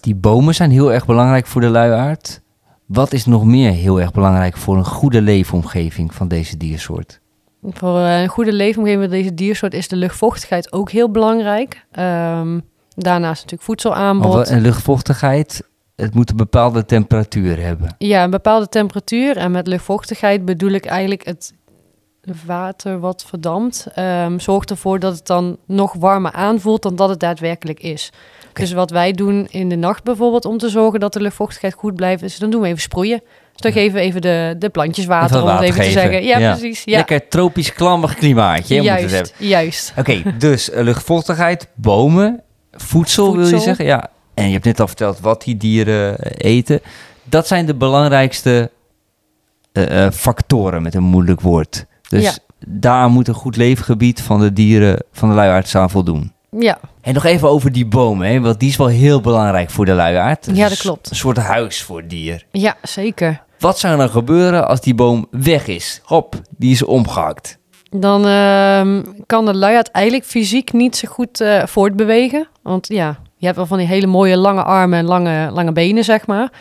[0.00, 2.40] Die bomen zijn heel erg belangrijk voor de luiaard.
[2.86, 7.20] Wat is nog meer heel erg belangrijk voor een goede leefomgeving van deze diersoort?
[7.62, 11.86] Voor een goede leefomgeving van deze diersoort is de luchtvochtigheid ook heel belangrijk.
[11.98, 12.62] Um,
[12.94, 14.48] daarnaast natuurlijk voedselaanbod.
[14.48, 17.94] En luchtvochtigheid, het moet een bepaalde temperatuur hebben.
[17.98, 19.36] Ja, een bepaalde temperatuur.
[19.36, 21.52] En met luchtvochtigheid bedoel ik eigenlijk het
[22.46, 27.20] water wat verdampt, um, zorgt ervoor dat het dan nog warmer aanvoelt dan dat het
[27.20, 28.10] daadwerkelijk is.
[28.40, 28.64] Okay.
[28.64, 31.94] Dus wat wij doen in de nacht bijvoorbeeld om te zorgen dat de luchtvochtigheid goed
[31.94, 33.20] blijft, is dan doen we even sproeien.
[33.52, 35.92] Dus dan geven we even de, de plantjes water, om het even geven.
[35.92, 36.24] te zeggen.
[36.24, 36.50] Ja, ja.
[36.50, 36.84] precies.
[36.84, 36.96] Ja.
[36.96, 38.82] Lekker tropisch klammig klimaatje.
[38.82, 39.32] Juist, hebben.
[39.36, 39.92] juist.
[39.96, 43.84] Oké, okay, dus uh, luchtvochtigheid, bomen, voedsel, voedsel, wil je zeggen?
[43.84, 44.10] Ja.
[44.34, 46.80] En je hebt net al verteld wat die dieren uh, eten.
[47.24, 48.70] Dat zijn de belangrijkste
[49.72, 51.86] uh, factoren met een moeilijk woord.
[52.08, 52.32] Dus ja.
[52.66, 56.32] daar moet een goed leefgebied van de dieren van de luiaards aan voldoen.
[56.50, 56.78] Ja.
[57.00, 59.92] En nog even over die bomen, hè, want die is wel heel belangrijk voor de
[59.92, 60.48] luiaard.
[60.52, 61.10] Ja, dat klopt.
[61.10, 62.44] Een soort huis voor het dier.
[62.50, 63.42] Ja, zeker.
[63.58, 66.00] Wat zou er dan gebeuren als die boom weg is?
[66.04, 67.58] Hop, die is omgehakt.
[67.90, 72.48] Dan uh, kan de luiaard eigenlijk fysiek niet zo goed uh, voortbewegen.
[72.62, 76.04] Want ja, je hebt wel van die hele mooie lange armen en lange, lange benen,
[76.04, 76.52] zeg maar.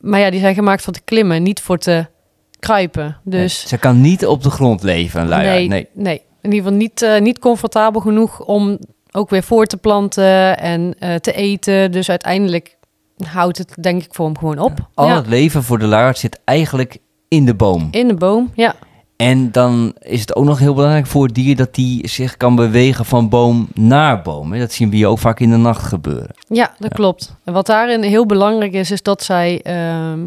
[0.00, 2.06] Maar ja, die zijn gemaakt voor te klimmen, niet voor te
[2.64, 3.16] kruipen.
[3.24, 5.56] Dus nee, ze kan niet op de grond leven, een luiaard.
[5.56, 5.88] Nee, nee.
[5.92, 6.22] nee.
[6.42, 8.78] In ieder geval niet, uh, niet comfortabel genoeg om
[9.12, 11.92] ook weer voor te planten en uh, te eten.
[11.92, 12.76] Dus uiteindelijk
[13.26, 14.78] houdt het denk ik voor hem gewoon op.
[14.78, 14.88] Ja.
[14.94, 15.16] Al ja.
[15.16, 16.98] het leven voor de luiaard zit eigenlijk
[17.28, 17.88] in de boom.
[17.90, 18.74] In de boom, ja.
[19.16, 22.54] En dan is het ook nog heel belangrijk voor het dier dat die zich kan
[22.54, 24.58] bewegen van boom naar boom.
[24.58, 26.34] Dat zien we hier ook vaak in de nacht gebeuren.
[26.48, 27.36] Ja, dat klopt.
[27.44, 30.26] En wat daarin heel belangrijk is, is dat zij ehm,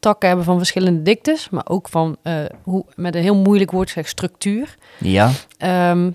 [0.00, 3.90] takken hebben van verschillende diktes, maar ook van, eh, hoe, met een heel moeilijk woord
[3.90, 4.74] zeg, structuur.
[4.98, 6.10] Ja, Ehm,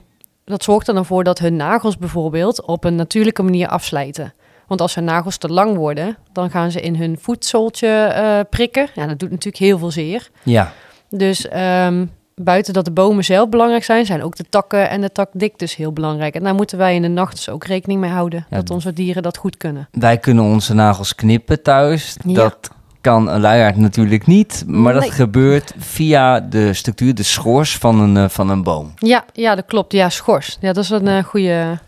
[0.45, 4.33] dat zorgt er dan voor dat hun nagels bijvoorbeeld op een natuurlijke manier afslijten.
[4.67, 8.87] Want als hun nagels te lang worden, dan gaan ze in hun voetzooltje eh, prikken.
[8.95, 10.29] Ja, dat doet natuurlijk heel veel zeer.
[10.43, 10.73] ja.
[11.09, 15.11] Dus ehm, buiten dat de bomen zelf belangrijk zijn, zijn ook de takken en de
[15.11, 16.35] takdiktes heel belangrijk.
[16.35, 18.45] En daar moeten wij in de nacht dus ook rekening mee houden.
[18.49, 18.55] Ja.
[18.57, 19.87] Dat onze dieren dat goed kunnen.
[19.91, 22.17] Wij kunnen onze nagels knippen thuis.
[22.25, 22.33] Ja.
[22.33, 22.69] Dat
[23.07, 24.63] kan een luiaard natuurlijk niet.
[24.67, 28.93] Maar dat gebeurt via de structuur, de schors van een, eh, van een boom.
[28.95, 29.93] Ja, ja, dat klopt.
[29.93, 30.57] Ja, schors.
[30.61, 31.79] Ja, dat is een eh, goede,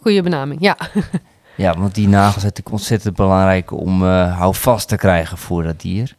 [0.00, 0.60] goede benaming.
[0.60, 0.76] Ja.
[1.56, 5.80] Ja, want die nagels zijn natuurlijk ontzettend belangrijk om eh houvast te krijgen voor dat
[5.80, 6.16] dier.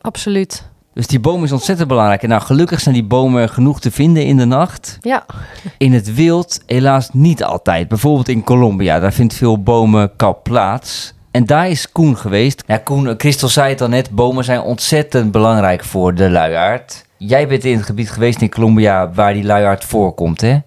[0.00, 0.68] Absoluut.
[0.94, 2.22] Dus die boom is ontzettend belangrijk.
[2.22, 4.98] En nou, gelukkig zijn die bomen genoeg te vinden in de nacht.
[5.00, 5.26] Ja,
[5.78, 7.88] In het wild helaas niet altijd.
[7.88, 11.14] Bijvoorbeeld in Colombia, daar vindt veel bomenkap plaats.
[11.36, 12.62] En daar is Koen geweest.
[12.66, 17.04] Ja, Koen, Christel zei het al net, bomen zijn ontzettend belangrijk voor de luiaard.
[17.16, 20.58] Jij bent in het gebied geweest in Colombia waar die luiaard voorkomt, hè?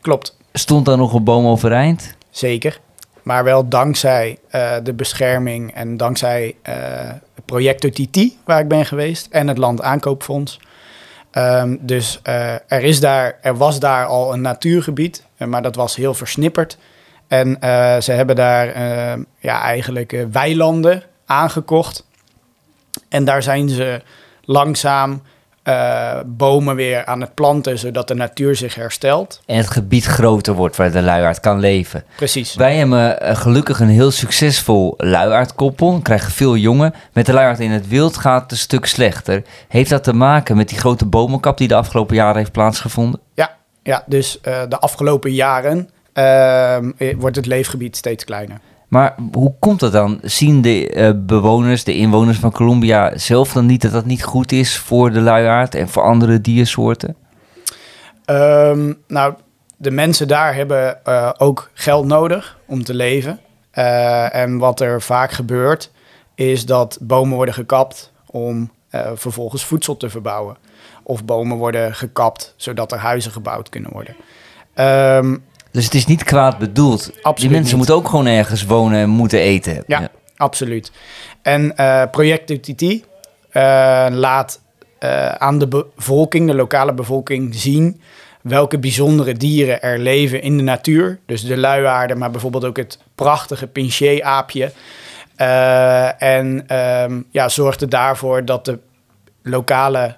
[0.00, 2.14] Klopt, Stond daar nog een boom overeind?
[2.30, 2.80] zeker.
[3.22, 7.10] Maar wel dankzij eh, de bescherming en dankzij eh
[7.44, 10.60] Projecto Titi, waar ik ben geweest, en het Land Aankoopfonds.
[11.30, 15.96] Ehm, dus eh, er, is daar, er was daar al een natuurgebied, maar dat was
[15.96, 16.78] heel versnipperd.
[17.28, 22.04] En eh, ze hebben daar eh, ja, eigenlijk eh, weilanden aangekocht.
[23.08, 24.02] En daar zijn ze
[24.44, 25.22] langzaam
[26.26, 29.42] bomen weer aan het planten, zodat de natuur zich herstelt.
[29.46, 32.04] En het gebied groter wordt waar de luiaard kan leven.
[32.16, 32.54] Precies.
[32.54, 36.00] Wij hebben gelukkig een heel succesvol luiaardkoppel.
[36.02, 36.94] Krijgen veel jongen.
[37.12, 39.42] Met de luiaard in het wild gaat het een stuk slechter.
[39.68, 43.20] Heeft dat te maken met die grote bomenkap die de afgelopen jaren heeft plaatsgevonden?
[43.86, 45.90] Ja, dus eh, de afgelopen jaren
[47.18, 48.60] wordt het leefgebied steeds kleiner.
[48.88, 50.18] Maar hoe komt dat dan?
[50.22, 54.52] Zien de eh, bewoners, de inwoners van Colombia zelf dan niet dat dat niet goed
[54.52, 57.16] is voor de luiaard en voor andere diersoorten?
[58.24, 59.34] Ehm, nou,
[59.76, 63.40] de mensen daar hebben eh, ook geld nodig om te leven.
[63.70, 65.90] Eh, en wat er vaak gebeurt,
[66.34, 70.56] is dat bomen worden gekapt om eh, vervolgens voedsel te verbouwen.
[71.02, 74.16] Of bomen worden gekapt zodat er huizen gebouwd kunnen worden.
[74.74, 75.36] Ehm,
[75.76, 77.10] Dus het is niet kwaad bedoeld.
[77.14, 77.76] Absoluut Die mensen niet.
[77.76, 79.84] moeten ook gewoon ergens wonen en moeten eten.
[79.86, 80.08] Ja.
[80.36, 80.92] Absoluut.
[81.42, 84.60] En eh Project UTT eh, laat
[84.98, 88.00] eh, aan de bevolking, de lokale bevolking, zien
[88.42, 91.18] welke bijzondere dieren er leven in de natuur.
[91.26, 94.72] Dus de luiaarden, maar bijvoorbeeld ook het prachtige pinché-aapje.
[95.36, 98.78] Eh, en ehm, ja, zorgde daarvoor dat de
[99.42, 100.16] lokale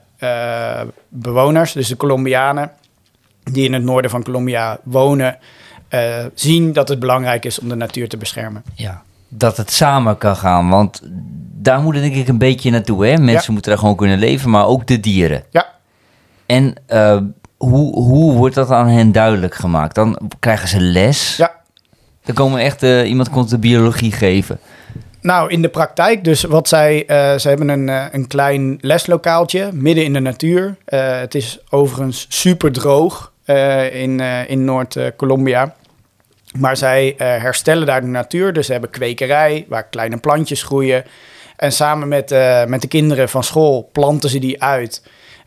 [1.08, 2.70] bewoners, dus de Colombianen,
[3.52, 5.38] die in het noorden van Colombia wonen,
[5.88, 8.62] eh, zien dat het belangrijk is om de natuur te beschermen.
[8.74, 10.68] Ja, dat het samen kan gaan.
[10.68, 11.02] Want
[11.60, 13.06] daar moet het denk ik een beetje naartoe.
[13.06, 13.16] Hè?
[13.16, 15.42] Mensen moeten daar gewoon kunnen leven, maar ook de dieren.
[15.50, 15.66] Ja.
[16.46, 17.18] En eh,
[17.56, 19.94] hoe, hoe wordt dat aan hen duidelijk gemaakt?
[19.94, 21.36] Dan krijgen ze les.
[21.36, 21.52] Ja.
[22.24, 24.58] Dan komen echt, eh, iemand komt de biologie geven.
[25.20, 27.04] Nou, in de praktijk, dus wat zij,
[27.38, 30.76] ze hebben een, een klein leslokaaltje midden in de natuur.
[30.84, 33.32] Het is overigens super droog
[33.92, 35.74] in, eh, in Noord-Colombia.
[36.58, 38.52] Maar zij eh, herstellen daar de natuur.
[38.52, 41.04] Dus ze hebben kwekerij waar kleine plantjes groeien.
[41.56, 45.02] En samen met, eh, met de kinderen van school planten ze die uit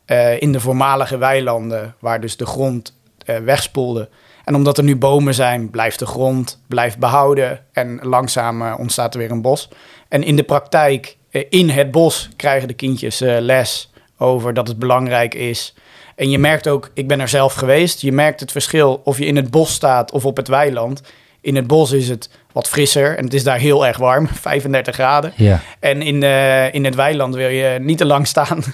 [0.06, 4.10] eh, in de voormalige weilanden, waar dus de grond eh, wegspoelde.
[4.46, 9.14] En omdat er nu bomen zijn, blijft de grond blijft behouden en langzaam eh, ontstaat
[9.14, 9.70] er weer een bos.
[10.08, 14.68] En in de praktijk, eh, in het bos, krijgen de kindjes eh, les over dat
[14.68, 15.76] het belangrijk is.
[16.22, 19.26] En je merkt ook, ik ben er zelf geweest, je merkt het verschil of je
[19.26, 21.02] in het bos staat of op het weiland.
[21.42, 24.94] In het bos is het wat frisser en het is daar heel erg warm, 35
[24.94, 25.34] graden.
[25.36, 25.60] Ja.
[25.80, 28.64] En in, eh, in het weiland wil je niet te lang staan.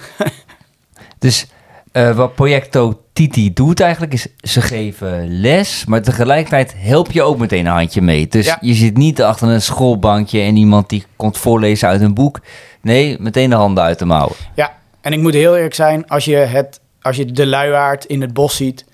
[1.18, 1.46] Dus
[1.92, 7.38] eh, wat Projecto Titi doet eigenlijk is, ze geven les, maar tegelijkertijd help je ook
[7.38, 8.26] meteen een handje mee.
[8.26, 8.58] Dus Ja.
[8.60, 12.40] je zit niet achter een schoolbankje en iemand die komt voorlezen uit een boek.
[12.82, 14.36] Nee, meteen de handen uit de mouwen.
[14.54, 18.20] Ja, en ik moet heel eerlijk zijn, als je, het, als je de luiaard in
[18.20, 18.84] het bos ziet...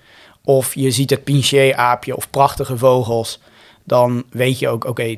[0.43, 3.41] of je ziet het pinché-aapje of prachtige vogels...
[3.83, 5.15] dan weet je ook, oké,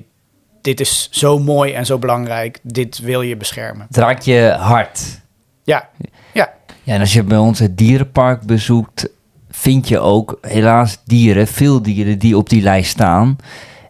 [0.61, 2.59] dit is zo mooi en zo belangrijk.
[2.63, 3.85] Dit wil je beschermen.
[3.87, 5.21] Het raakt je hart.
[5.63, 5.89] Ja,
[6.33, 9.09] ja, Ja, en als je bij ons het dierenpark bezoekt,
[9.49, 13.37] vind je ook helaas dieren, veel dieren die op die lijst staan.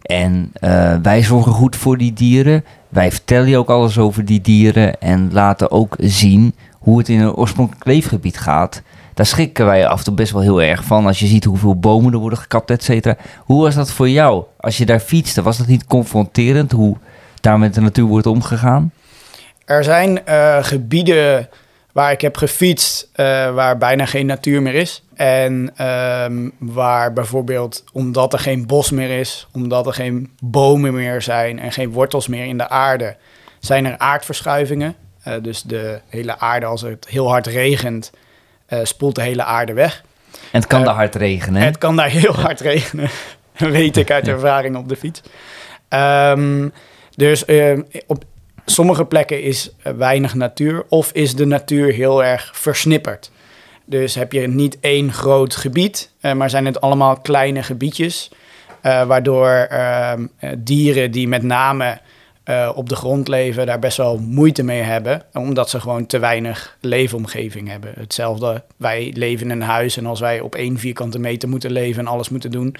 [0.02, 2.64] En eh, wij zorgen goed voor die dieren.
[2.88, 6.54] Wij vertellen je ook alles over die dieren en laten ook zien
[6.88, 8.82] hoe het in een oorspronkelijk leefgebied gaat,
[9.14, 11.06] daar schrikken wij af en toe best wel heel erg van.
[11.06, 13.16] Als je ziet hoeveel bomen er worden gekapt, et cetera.
[13.38, 14.44] Hoe was dat voor jou?
[14.60, 16.96] Als je daar fietste, was dat niet confronterend hoe
[17.40, 18.92] daar met de natuur wordt omgegaan?
[19.64, 21.48] Er zijn eh, gebieden
[21.92, 23.24] waar ik heb gefietst eh,
[23.54, 25.04] waar bijna geen natuur meer is.
[25.14, 31.22] En ehm, waar bijvoorbeeld, omdat er geen bos meer is, omdat er geen bomen meer
[31.22, 33.16] zijn en geen wortels meer in de aarde,
[33.58, 34.94] zijn er aardverschuivingen.
[35.28, 38.10] Uh, dus de hele aarde, als het heel hard regent,
[38.68, 40.02] uh, spoelt de hele aarde weg.
[40.32, 41.62] En het kan daar hard regenen.
[41.62, 43.10] Het kan daar heel hard regenen,
[43.56, 45.22] weet ik uit ervaring op de fiets.
[45.88, 46.72] Um,
[47.14, 47.44] dus
[48.06, 48.24] op
[48.64, 53.30] sommige plekken is weinig natuur of is de natuur heel erg versnipperd.
[53.84, 58.30] Dus heb je niet één groot gebied, maar zijn het allemaal kleine gebiedjes.
[58.82, 60.26] Uh, waardoor ehm,
[60.58, 61.98] dieren die met name
[62.74, 65.22] op de grond leven, daar best wel moeite mee hebben.
[65.32, 67.92] Omdat ze gewoon te weinig leefomgeving hebben.
[67.98, 72.00] Hetzelfde, wij leven in een huis en als wij op één vierkante meter moeten leven
[72.00, 72.76] en alles moeten doen,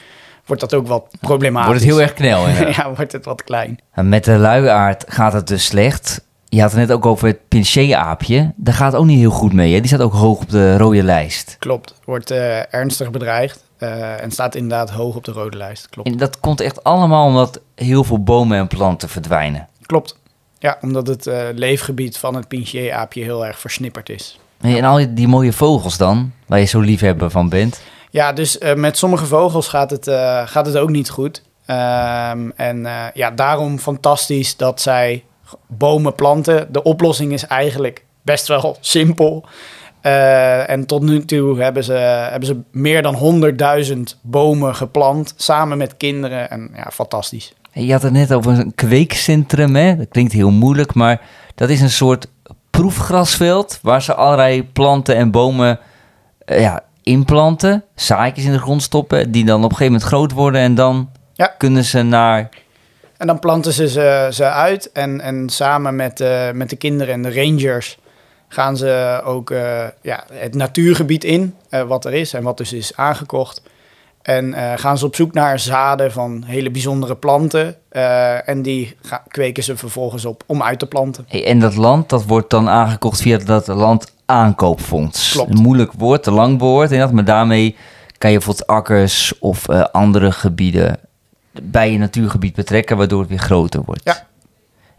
[0.47, 1.69] wordt dat ook wat problematisch.
[1.69, 3.79] Wordt het heel erg knel, ja, wordt het wat klein.
[3.95, 6.27] Met de luiaard gaat het dus slecht.
[6.49, 8.53] Je had het net ook over het Pinchet-aapje.
[8.57, 9.73] Daar gaat ook niet heel goed mee.
[9.75, 9.79] Hè?
[9.79, 11.57] Die staat ook hoog op de rode lijst.
[11.59, 11.95] Klopt.
[12.05, 13.65] Wordt uh, ernstig bedreigd.
[13.79, 15.89] Uh, en staat inderdaad hoog op de rode lijst.
[15.89, 16.09] Klopt.
[16.09, 19.69] En dat komt echt allemaal omdat heel veel bomen en planten verdwijnen.
[19.87, 20.19] Klopt.
[20.59, 24.39] Ja, omdat het uh, leefgebied van het Pinchet-aapje heel erg versnipperd is.
[24.61, 27.81] En al die mooie vogels dan, waar je zo liefhebber van bent.
[28.11, 30.05] Ja, dus uh, met sommige vogels gaat het,
[30.49, 31.43] gaat het ook niet goed.
[31.67, 35.25] Um, en ja, daarom fantastisch dat zij
[35.67, 36.73] bomen planten.
[36.73, 39.45] De oplossing is eigenlijk best wel simpel.
[40.01, 41.93] En tot nu toe hebben ze,
[42.31, 43.43] hebben ze meer dan
[43.87, 46.51] 100.000 bomen geplant, samen met kinderen.
[46.51, 47.53] En ja, fantastisch.
[47.73, 49.97] Je had het net over een kweekcentrum, hè?
[49.97, 51.21] Dat klinkt heel moeilijk, maar
[51.55, 52.27] dat is een soort
[52.71, 55.79] proefgrasveld waar ze allerlei planten en bomen
[56.45, 60.61] ja, inplanten, zaadjes in de grond stoppen, die dan op een gegeven moment groot worden
[60.61, 61.55] en dan ja.
[61.59, 62.49] kunnen ze naar.
[63.17, 67.15] En dan planten ze ze, ze uit en, en samen met, uh, met de kinderen
[67.15, 67.99] en de rangers
[68.49, 72.73] gaan ze ook uh, ja, het natuurgebied in, uh, wat er is en wat dus
[72.73, 73.63] is aangekocht.
[74.23, 77.77] En gaan ze op zoek naar zaden van hele bijzondere planten.
[78.47, 78.97] en die
[79.29, 81.25] kweken ze vervolgens op om uit te planten.
[81.29, 85.33] Hey, en dat land, dat wordt dan aangekocht via dat land aankoopfonds.
[85.33, 85.51] Klopt.
[85.51, 86.93] Een moeilijk woord, te lang woord.
[86.93, 87.77] En dat, maar daarmee
[88.19, 90.99] kan je bijvoorbeeld akkers of andere gebieden
[91.63, 94.05] bij je natuurgebied betrekken, waardoor het weer groter wordt.
[94.05, 94.28] Ja.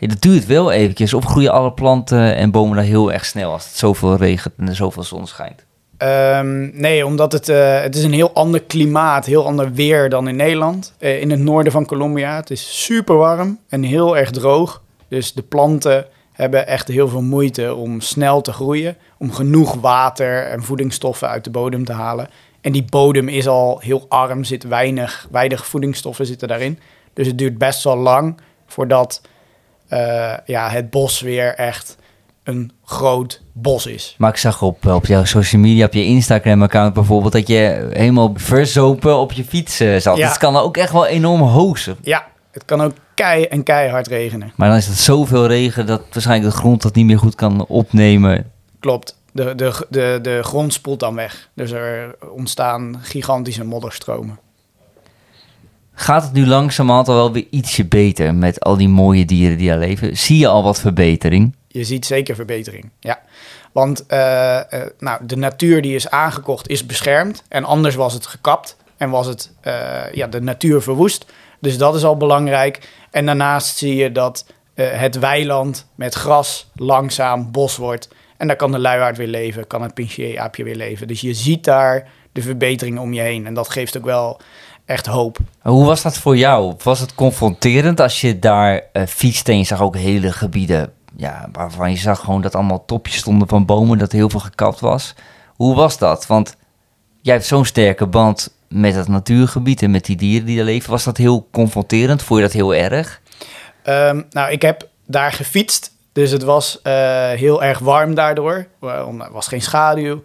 [0.07, 1.13] Dat duurt wel eventjes.
[1.13, 4.67] Of groeien alle planten en bomen daar heel erg snel als het zoveel regent en
[4.67, 5.65] er zoveel zon schijnt?
[6.03, 10.27] Um, nee, omdat het, uh, het is een heel ander klimaat, heel ander weer dan
[10.27, 10.93] in Nederland.
[10.99, 14.81] Uh, in het noorden van Colombia, het is super warm en heel erg droog.
[15.07, 20.45] Dus de planten hebben echt heel veel moeite om snel te groeien, om genoeg water
[20.45, 22.29] en voedingsstoffen uit de bodem te halen.
[22.61, 26.79] En die bodem is al heel arm, zit weinig, weinig voedingsstoffen zitten daarin.
[27.13, 29.21] Dus het duurt best wel lang voordat
[29.89, 31.97] uh, ja, het bos weer echt
[32.43, 34.15] een groot bos is.
[34.17, 38.33] Maar ik zag op, op jouw social media, op je Instagram-account bijvoorbeeld, dat je helemaal
[38.35, 40.17] verzopen op je fiets uh, zat.
[40.17, 40.27] Ja.
[40.27, 41.95] Dat kan ook echt wel enorm hoog zijn.
[42.01, 44.51] Ja, het kan ook kei en keihard regenen.
[44.55, 47.65] Maar dan is het zoveel regen dat waarschijnlijk de grond dat niet meer goed kan
[47.65, 48.51] opnemen.
[48.79, 49.17] Klopt.
[49.31, 51.49] De, de, de, de grond spoelt dan weg.
[51.53, 54.39] Dus er ontstaan gigantische modderstromen.
[55.99, 59.69] Gaat het nu langzamerhand al wel weer ietsje beter met al die mooie dieren die
[59.69, 60.17] daar leven?
[60.17, 61.55] Zie je al wat verbetering?
[61.67, 63.19] Je ziet zeker verbetering, ja.
[63.71, 64.17] Want uh,
[64.69, 67.43] uh, nou, de natuur die is aangekocht is beschermd.
[67.47, 71.25] En anders was het gekapt en was het uh, ja, de natuur verwoest.
[71.59, 72.89] Dus dat is al belangrijk.
[73.11, 78.09] En daarnaast zie je dat het weiland met gras langzaam bos wordt.
[78.37, 81.07] En daar kan de luiaard weer leven, kan het pinchier-aapje weer leven.
[81.07, 83.45] Dus je ziet daar de verbetering om je heen.
[83.45, 84.39] En dat geeft ook wel
[84.89, 85.37] echt hoop.
[85.61, 86.75] Hoe was dat voor jou?
[86.83, 90.93] Was het confronterend als je daar uh, fietste en je zag ook hele gebieden...
[91.15, 94.79] Ja, waarvan je zag gewoon dat allemaal topjes stonden van bomen, dat heel veel gekapt
[94.79, 95.15] was.
[95.55, 96.27] Hoe was dat?
[96.27, 96.55] Want
[97.21, 100.91] jij hebt zo'n sterke band met het natuurgebied en met die dieren die daar leven.
[100.91, 102.23] Was dat heel confronterend?
[102.23, 103.21] Vond je dat heel erg?
[103.83, 105.91] Um, nou, ik heb daar gefietst.
[106.13, 106.93] Dus het was uh,
[107.29, 108.67] heel erg warm daardoor.
[108.81, 110.21] Er was geen schaduw.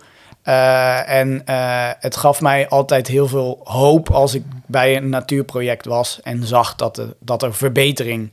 [0.48, 5.86] Uh, en uh, het gaf mij altijd heel veel hoop als ik bij een natuurproject
[5.86, 8.32] was en zag dat, de, dat er verbetering,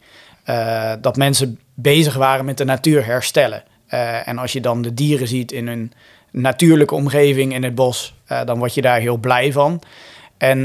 [1.02, 3.63] dat mensen bezig waren met de natuur herstellen.
[4.26, 5.93] en als je dan de dieren ziet in hun
[6.32, 9.82] natuurlijke omgeving in het bos, dan word je daar heel blij van.
[10.38, 10.60] En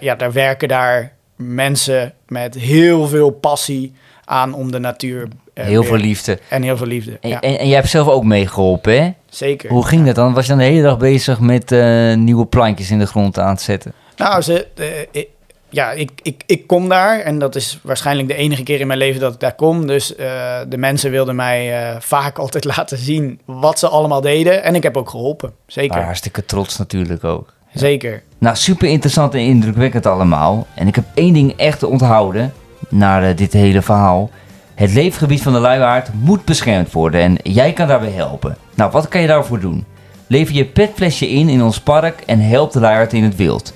[0.00, 3.92] ja, daar werken daar mensen met heel veel passie
[4.24, 5.28] aan om de natuur
[5.60, 6.38] eh, Heel veel liefde.
[6.48, 9.12] En heel veel liefde, En, ja, en, en jij hebt zelf ook meegeholpen, hè?
[9.30, 9.70] Zeker.
[9.70, 10.34] Hoe ging dat dan?
[10.34, 13.56] Was je dan de hele dag bezig met eh, nieuwe plantjes in de grond aan
[13.56, 13.92] te zetten?
[14.16, 14.66] Nou, ze,
[15.10, 15.28] ik-
[15.72, 18.98] ja, ik, ik, ik kom daar en dat is waarschijnlijk de enige keer in mijn
[18.98, 19.86] leven dat ik daar kom.
[19.86, 20.26] Dus eh,
[20.68, 24.62] de mensen wilden mij eh, vaak altijd laten zien wat ze allemaal deden.
[24.64, 25.96] En ik heb ook geholpen, zeker.
[25.96, 27.52] Maar hartstikke trots natuurlijk ook.
[27.74, 28.22] Zeker.
[28.38, 30.66] Nou, super interessant en indrukwekkend allemaal.
[30.74, 32.52] En ik heb één ding echt onthouden
[32.88, 34.30] naar dit hele verhaal.
[34.74, 38.56] Het leefgebied van de luiaard moet beschermd worden en jij kan daarbij helpen.
[38.80, 39.84] Nou, wat kan je daarvoor doen?
[40.26, 43.74] Lever je petflesje in in ons park en help de luiaard in het wild.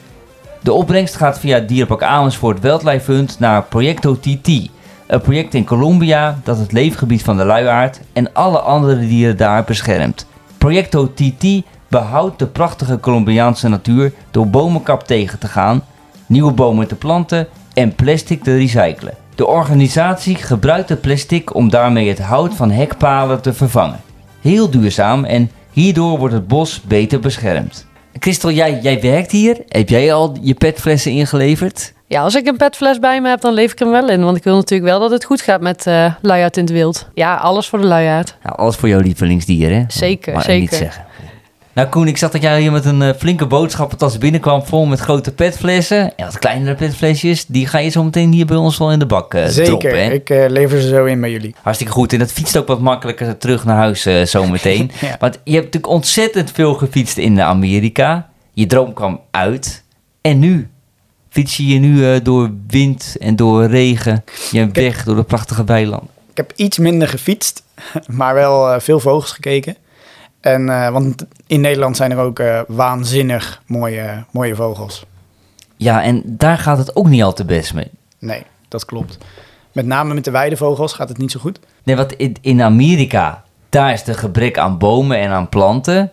[0.61, 4.49] De opbrengst gaat via het Dierpark Amersfoort Wildlife Fund naar Projecto TT.
[5.07, 9.65] Een project in Colombia dat het leefgebied van de luiaard en alle andere dieren daar
[9.65, 10.27] beschermt.
[10.59, 15.85] Projecto TT behoudt de prachtige Colombiaanse natuur door bomenkap tegen te gaan,
[16.27, 19.15] nieuwe bomen te planten en plastic te recyclen.
[19.35, 24.01] De organisatie gebruikt het plastic om daarmee het hout van hekpalen te vervangen.
[24.45, 27.87] Heel duurzaam en hierdoor wordt het bos beter beschermd.
[28.19, 29.57] Christel, jij, jij werkt hier.
[29.69, 31.93] Heb jij al je petflessen ingeleverd?
[32.07, 34.25] Ja, als ik een petfles bij me heb, dan leef ik hem wel in.
[34.25, 37.09] Want ik wil natuurlijk wel dat het goed gaat met eh luiaard in het wild.
[37.15, 38.37] Ja, alles voor de luiaard.
[38.43, 39.85] Nou, alles voor jouw lievelingsdier, hè?
[39.89, 40.61] Zeker, Maar zeker.
[40.61, 41.05] niet zeggen.
[41.75, 45.01] Nou Koen, ik zag dat jij hier met een eh, flinke boodschappentas binnenkwam vol met
[45.01, 46.17] grote petflessen.
[46.17, 49.07] En wat kleinere petflesjes, die ga je zo meteen hier bij ons wel in de
[49.07, 49.65] bak eh Zeker.
[49.65, 50.11] droppen, hè?
[50.11, 51.55] Ik eh, lever ze zo in bij jullie.
[51.63, 52.13] Hartstikke goed.
[52.13, 54.91] En dat fietst ook wat makkelijker terug naar huis zometeen.
[55.01, 55.17] Ja.
[55.19, 58.29] Want je hebt natuurlijk ontzettend veel gefietst in Amerika.
[58.53, 59.85] Je droom kwam uit.
[60.21, 60.69] En nu?
[61.29, 66.03] Fiets je je nu door wind en door regen je weg door de prachtige weiland?
[66.31, 67.63] Ik heb iets minder gefietst,
[68.07, 69.77] maar wel veel vogels gekeken.
[70.45, 75.05] En, eh, want in Nederland zijn er ook eh, waanzinnig mooie, mooie vogels.
[75.77, 77.91] Ja, en daar gaat het ook niet al te best mee.
[78.19, 79.19] Nee, dat klopt.
[79.73, 81.59] Met name met de weidevogels gaat het niet zo goed.
[81.83, 86.13] Nee, want in, in Amerika, daar is de gebrek aan bomen en aan planten.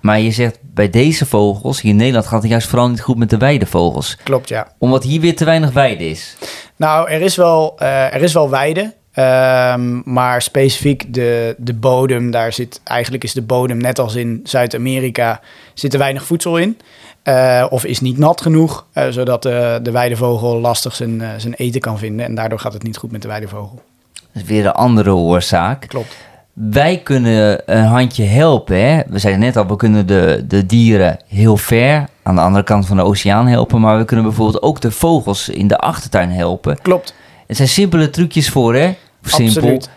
[0.00, 3.16] Maar je zegt bij deze vogels, hier in Nederland gaat het juist vooral niet goed
[3.18, 4.16] met de weidevogels.
[4.24, 4.72] Klopt, ja.
[4.78, 6.36] Omdat hier weer te weinig weide is.
[6.76, 8.94] Nou, er is wel, eh, er is wel weide.
[9.12, 14.40] Ehm, maar specifiek de, de bodem, daar zit eigenlijk is de bodem, net als in
[14.44, 15.40] Zuid-Amerika,
[15.74, 16.78] zit er weinig voedsel in.
[17.22, 21.80] Eh, of is niet nat genoeg, eh, zodat eh, de weidevogel lastig zijn, zijn eten
[21.80, 22.26] kan vinden.
[22.26, 23.82] En daardoor gaat het niet goed met de weidevogel.
[24.12, 25.88] Dat is weer een andere oorzaak.
[25.88, 26.16] Klopt.
[26.52, 28.76] Wij kunnen een handje helpen.
[28.76, 29.02] Hè?
[29.08, 32.86] We zeiden net al, we kunnen de, de dieren heel ver aan de andere kant
[32.86, 33.80] van de oceaan helpen.
[33.80, 36.78] Maar we kunnen bijvoorbeeld ook de vogels in de achtertuin helpen.
[36.82, 37.14] Klopt,
[37.50, 38.94] Er zijn simpele trucjes voor, hè?
[39.22, 39.46] Simpel.
[39.56, 39.90] absoluut.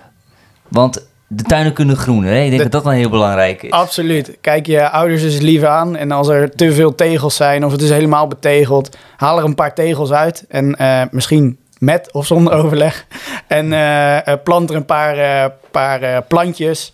[0.68, 2.30] Want de tuinen kunnen groener.
[2.32, 2.40] Hè?
[2.42, 3.72] Ik denk De- dat dat dan heel belangrijk is.
[3.72, 4.38] Absoluut.
[4.42, 5.96] Kijk je ouders eens lief aan.
[5.96, 9.56] En als er te veel tegels zijn of het is helemaal betegeld, haal er een
[9.56, 10.46] paar tegels uit.
[10.50, 13.06] En eh, misschien met of zonder overleg.
[13.48, 16.94] En eh, eh, plant er een paar, paar plantjes.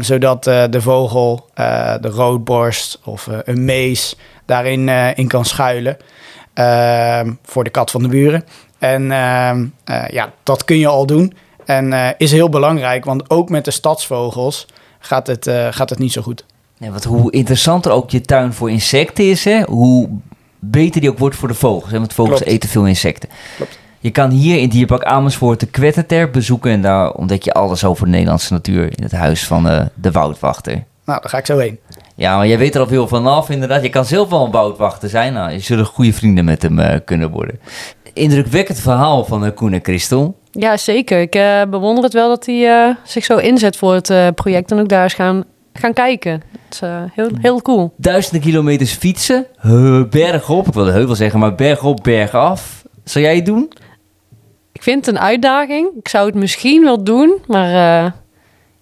[0.00, 1.50] zodat de vogel,
[2.00, 5.96] de roodborst of een mees daarin in kan schuilen.
[7.42, 8.44] Voor de kat van de buren.
[8.80, 11.32] En ehm, eh, ja, dat kun je al doen.
[11.64, 14.66] En eh, is heel belangrijk, want ook met de stadsvogels
[14.98, 16.44] gaat het, eh, gaat het niet zo goed.
[16.78, 19.62] Nee, want hoe interessanter ook je tuin voor insecten is, hè?
[19.62, 20.08] hoe
[20.58, 21.90] beter die ook wordt voor de vogels.
[21.90, 21.98] Hè?
[21.98, 22.52] Want vogels Klopt.
[22.52, 23.28] eten veel insecten.
[23.56, 23.78] Klopt.
[24.02, 26.70] Je kan hier in Dierpark Amersfoort de Kwetterter bezoeken.
[26.70, 30.10] En daar ontdek je alles over de Nederlandse natuur in het huis van eh, de
[30.10, 30.84] woudwachter.
[31.10, 31.78] Nou, daar ga ik zo heen.
[32.14, 33.82] Ja, maar jij weet er al veel vanaf inderdaad.
[33.82, 35.32] Je kan zelf wel een woudwachter zijn.
[35.32, 37.60] Nou, je zullen goede vrienden met hem eh, kunnen worden.
[38.12, 40.38] Indrukwekkend verhaal van uh, Koen en Christel.
[40.50, 41.20] Ja, zeker.
[41.20, 44.70] Ik eh, bewonder het wel dat hij eh, zich zo inzet voor het eh, project.
[44.70, 46.32] En ook daar eens gaan, gaan kijken.
[46.32, 47.92] Het is eh, heel, heel cool.
[47.96, 49.46] Duizenden kilometers fietsen,
[50.10, 50.66] bergop.
[50.66, 52.82] Ik wilde heuvel zeggen, maar bergop, bergaf.
[53.04, 53.72] Zou jij het doen?
[54.72, 55.88] Ik vind het een uitdaging.
[55.98, 58.10] Ik zou het misschien wel doen, maar eh,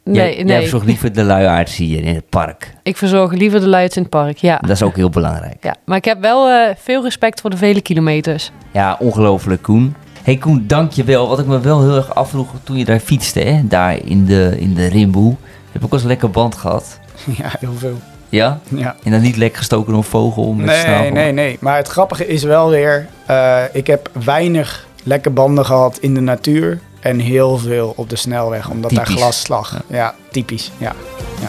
[0.09, 0.61] nee, jij, jij nee.
[0.61, 2.75] verzorgt liever de luiaards hier in het park.
[2.83, 4.57] Ik verzorg liever de luids in het park, ja.
[4.61, 5.57] Dat is ook heel belangrijk.
[5.61, 5.75] ja.
[5.85, 8.51] Maar ik heb wel eh, veel respect voor de vele kilometers.
[8.73, 9.95] Ja, ongelooflijk Koen.
[10.23, 11.29] hey Koen, dank je wel.
[11.29, 13.61] Wat ik me wel heel erg afvroeg toen je daar fietste, hè?
[13.65, 15.35] daar in de, in de Rimboe.
[15.73, 16.99] Heb ik ook eens een lekker band gehad.
[17.39, 17.97] Ja, heel veel.
[18.29, 18.59] Ja?
[18.69, 18.97] Ja.
[19.05, 21.11] En dan niet lek gestoken door een vogel met Nee, snavel.
[21.13, 21.57] nee, nee.
[21.61, 26.21] Maar het grappige is wel weer, eh, ik heb weinig lekke banden gehad in de
[26.21, 29.73] natuur en heel veel op de snelweg, omdat daar glasslag.
[29.87, 30.71] Ja, ja typisch.
[30.79, 30.95] Ja.
[31.41, 31.49] ja.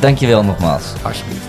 [0.00, 0.84] Dankjewel nogmaals.
[1.02, 1.48] Alsjeblieft.